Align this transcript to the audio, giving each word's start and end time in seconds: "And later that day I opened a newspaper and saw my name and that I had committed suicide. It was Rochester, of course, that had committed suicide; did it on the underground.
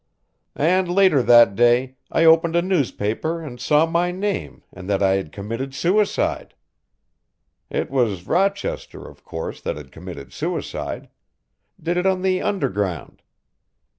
"And 0.55 0.89
later 0.89 1.21
that 1.21 1.55
day 1.55 1.95
I 2.11 2.25
opened 2.25 2.55
a 2.55 2.63
newspaper 2.63 3.39
and 3.39 3.59
saw 3.61 3.85
my 3.85 4.09
name 4.11 4.63
and 4.73 4.89
that 4.89 5.03
I 5.03 5.11
had 5.11 5.31
committed 5.31 5.75
suicide. 5.75 6.55
It 7.69 7.91
was 7.91 8.25
Rochester, 8.25 9.07
of 9.07 9.23
course, 9.23 9.61
that 9.61 9.77
had 9.77 9.91
committed 9.91 10.33
suicide; 10.33 11.07
did 11.79 11.97
it 11.97 12.07
on 12.07 12.23
the 12.23 12.41
underground. 12.41 13.21